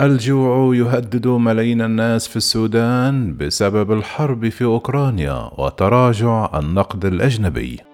[0.00, 7.85] الجوع يهدد ملايين الناس في السودان بسبب الحرب في أوكرانيا وتراجع النقد الأجنبي.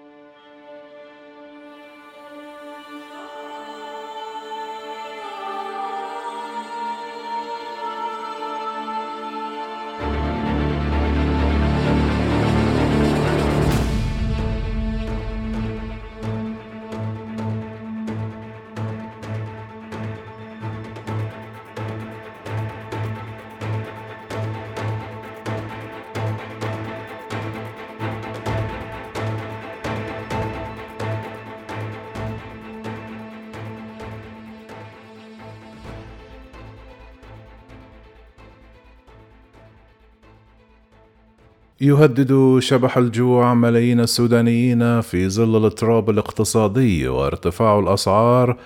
[41.81, 48.57] يهدد شبح الجوع ملايين السودانيين في ظل الاضطراب الاقتصادي وارتفاع الأسعار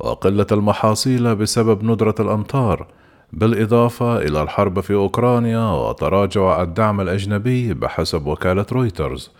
[0.00, 2.86] وقلة المحاصيل بسبب ندرة الأمطار
[3.32, 9.30] بالإضافة إلى الحرب في أوكرانيا وتراجع الدعم الأجنبي بحسب وكالة رويترز.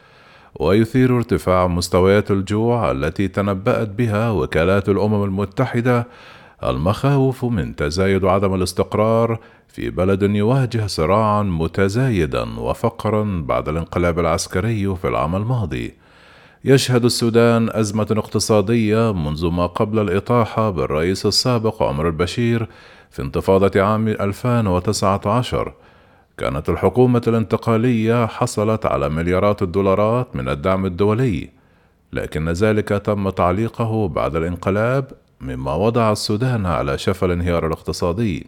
[0.60, 6.06] ويثير ارتفاع مستويات الجوع التي تنبأت بها وكالات الأمم المتحدة
[6.64, 15.08] المخاوف من تزايد عدم الاستقرار في بلد يواجه صراعا متزايدا وفقرا بعد الانقلاب العسكري في
[15.08, 15.94] العام الماضي.
[16.64, 22.68] يشهد السودان أزمة اقتصادية منذ ما قبل الإطاحة بالرئيس السابق عمر البشير
[23.10, 25.72] في انتفاضة عام 2019
[26.38, 31.50] كانت الحكومة الانتقالية حصلت على مليارات الدولارات من الدعم الدولي
[32.12, 38.46] لكن ذلك تم تعليقه بعد الانقلاب مما وضع السودان على شفا الانهيار الاقتصادي.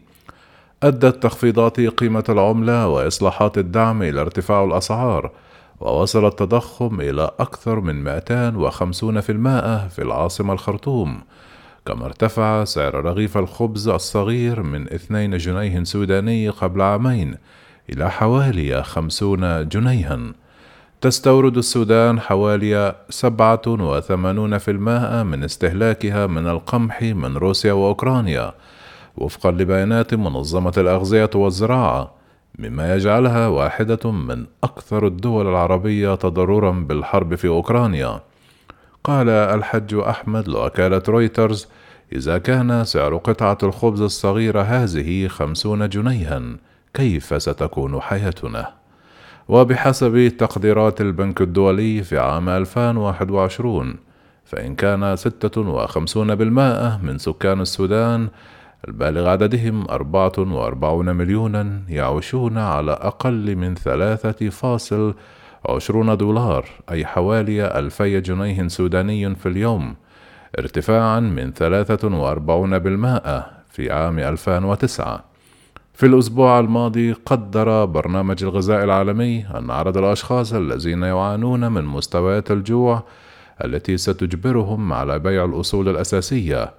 [0.82, 5.30] أدت تخفيضات قيمة العملة وإصلاحات الدعم إلى ارتفاع الأسعار
[5.80, 11.20] ووصل التضخم إلى أكثر من 250% في العاصمة الخرطوم
[11.86, 17.34] كما ارتفع سعر رغيف الخبز الصغير من 2 جنيه سوداني قبل عامين
[17.90, 20.32] إلى حوالي 50 جنيها.
[21.00, 23.28] تستورد السودان حوالي 87%
[25.22, 28.52] من استهلاكها من القمح من روسيا وأوكرانيا
[29.16, 32.14] وفقا لبيانات منظمة الأغذية والزراعة
[32.58, 38.20] مما يجعلها واحدة من أكثر الدول العربية تضررا بالحرب في أوكرانيا
[39.04, 41.68] قال الحج أحمد لوكالة رويترز
[42.12, 46.42] إذا كان سعر قطعة الخبز الصغيرة هذه خمسون جنيها
[46.94, 48.77] كيف ستكون حياتنا؟
[49.48, 53.96] وبحسب تقديرات البنك الدولي في عام 2021
[54.44, 55.24] فإن كان 56%
[57.04, 58.28] من سكان السودان
[58.88, 65.14] البالغ عددهم أربعة وأربعون مليونا يعيشون على أقل من ثلاثة فاصل
[65.68, 69.96] عشرون دولار أي حوالي ألفي جنيه سوداني في اليوم
[70.58, 75.27] ارتفاعا من ثلاثة وأربعون بالمائة في عام 2009
[75.98, 83.02] في الأسبوع الماضي قدر برنامج الغذاء العالمي أن عدد الأشخاص الذين يعانون من مستويات الجوع
[83.64, 86.74] التي ستجبرهم على بيع الأصول الأساسية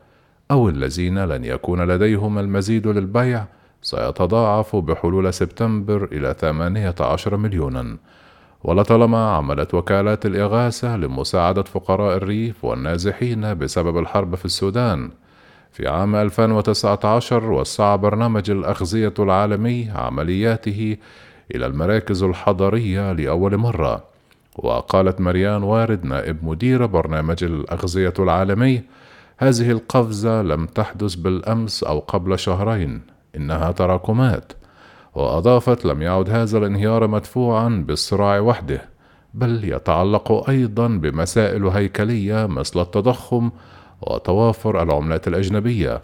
[0.52, 3.46] أو الذين لن يكون لديهم المزيد للبيع
[3.82, 7.98] سيتضاعف بحلول سبتمبر إلى 18 مليونا.
[8.64, 15.12] ولطالما عملت وكالات الإغاثة لمساعدة فقراء الريف والنازحين بسبب الحرب في السودان
[15.72, 20.98] في عام 2019 وسع برنامج الأغذية العالمي عملياته
[21.56, 24.04] إلى المراكز الحضرية لأول مرة.
[24.56, 28.82] وقالت مريان وارد نائب مدير برنامج الأغذية العالمي
[29.38, 33.02] هذه القفزة لم تحدث بالأمس أو قبل شهرين
[33.36, 34.54] إنها تراكمات.
[35.16, 38.82] وأضافت لم يعد هذا الانهيار مدفوعا بالصراع وحده
[39.34, 43.52] بل يتعلق أيضا بمسائل هيكلية مثل التضخم
[44.02, 46.02] وتوافر العملات الأجنبية.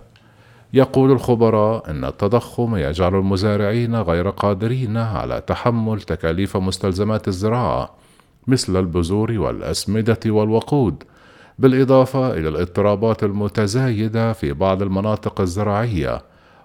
[0.74, 7.90] يقول الخبراء إن التضخم يجعل المزارعين غير قادرين على تحمل تكاليف مستلزمات الزراعة
[8.48, 11.04] مثل البذور والأسمدة والوقود
[11.60, 16.22] بالإضافة إلى الاضطرابات المتزايدة في بعض المناطق الزراعية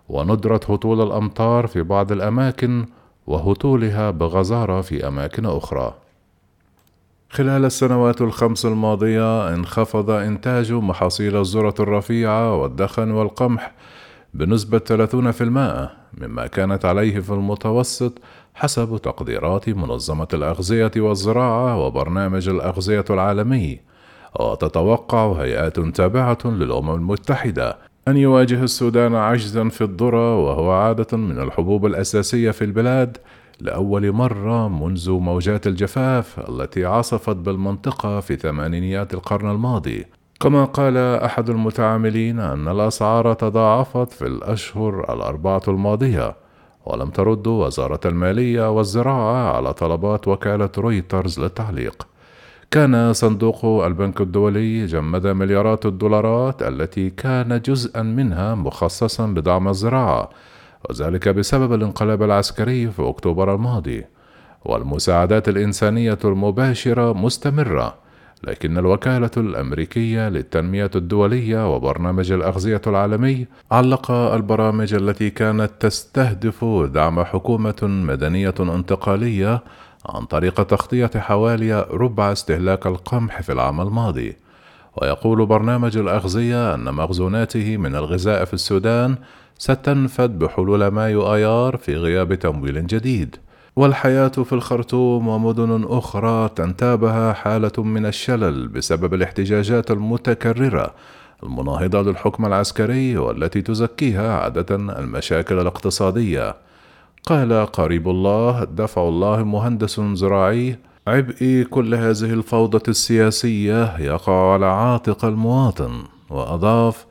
[0.08, 2.86] وندرة هطول الأمطار في بعض الأماكن
[3.26, 5.94] وهطولها بغزارة في أماكن أخرى.
[7.32, 13.72] خلال السنوات الخمس الماضية انخفض إنتاج محاصيل الذرة الرفيعة والدخن والقمح
[14.34, 15.42] بنسبة 30%
[16.22, 18.18] مما كانت عليه في المتوسط
[18.54, 23.80] حسب تقديرات منظمة الأغذية والزراعة وبرنامج الأغذية العالمي.
[24.40, 27.76] وتتوقع هيئات تابعة للأمم المتحدة
[28.08, 33.16] أن يواجه السودان عجزا في الذرة وهو عادة من الحبوب الأساسية في البلاد
[33.62, 40.06] لأول مرة منذ موجات الجفاف التي عصفت بالمنطقة في ثمانينيات القرن الماضي.
[40.40, 46.36] كما قال أحد المتعاملين أن الأسعار تضاعفت في الأشهر الأربعة الماضية
[46.86, 52.06] ولم ترد وزارة المالية والزراعة على طلبات وكالة رويترز للتعليق.
[52.70, 60.30] كان صندوق البنك الدولي جمد مليارات الدولارات التي كان جزءا منها مخصصا لدعم الزراعة
[60.90, 64.04] وذلك بسبب الانقلاب العسكري في أكتوبر الماضي
[64.64, 67.94] والمساعدات الإنسانية المباشرة مستمرة
[68.44, 77.76] لكن الوكالة الأمريكية للتنمية الدولية وبرنامج الأغذية العالمي علق البرامج التي كانت تستهدف دعم حكومة
[77.82, 79.62] مدنية انتقالية
[80.06, 84.36] عن طريق تغطية حوالي ربع استهلاك القمح في العام الماضي.
[84.96, 89.16] ويقول برنامج الأغذية أن مخزوناته من الغذاء في السودان
[89.58, 93.36] ستنفد بحلول مايو آيار في غياب تمويل جديد.
[93.76, 100.94] والحياة في الخرطوم ومدن أخرى تنتابها حالة من الشلل بسبب الاحتجاجات المتكررة.
[101.42, 106.56] المناهضة للحكم العسكري والتي تزكيها عادة المشاكل الاقتصادية.
[107.26, 110.78] قال قريب الله دفع الله مهندس زراعي
[111.10, 116.04] عبء كل هذه الفوضى السياسية يقع على عاتق المواطن.
[116.30, 117.06] وأضاف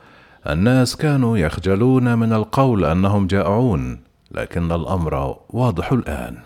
[0.50, 4.00] الناس كانوا يخجلون من القول أنهم جائعون
[4.32, 6.38] لكن الأمر واضح الآن.